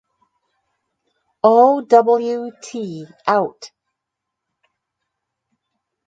O-W-T- 1.43 3.05
Out!! 3.37 3.71